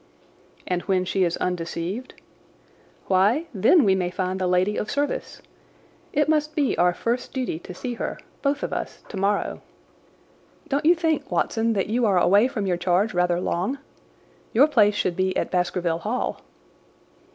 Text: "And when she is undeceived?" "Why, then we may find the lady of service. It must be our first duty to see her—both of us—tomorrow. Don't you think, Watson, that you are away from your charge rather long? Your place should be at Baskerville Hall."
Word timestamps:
"And 0.65 0.81
when 0.85 1.05
she 1.05 1.23
is 1.23 1.37
undeceived?" 1.37 2.15
"Why, 3.05 3.45
then 3.53 3.83
we 3.83 3.93
may 3.93 4.09
find 4.09 4.41
the 4.41 4.47
lady 4.47 4.75
of 4.75 4.89
service. 4.89 5.43
It 6.11 6.27
must 6.27 6.55
be 6.55 6.75
our 6.75 6.91
first 6.95 7.33
duty 7.33 7.59
to 7.59 7.71
see 7.75 7.93
her—both 7.93 8.63
of 8.63 8.73
us—tomorrow. 8.73 9.61
Don't 10.67 10.87
you 10.87 10.95
think, 10.95 11.29
Watson, 11.29 11.73
that 11.73 11.85
you 11.85 12.07
are 12.07 12.17
away 12.17 12.47
from 12.47 12.65
your 12.65 12.77
charge 12.77 13.13
rather 13.13 13.39
long? 13.39 13.77
Your 14.53 14.67
place 14.67 14.95
should 14.95 15.15
be 15.15 15.37
at 15.37 15.51
Baskerville 15.51 15.99
Hall." 15.99 16.41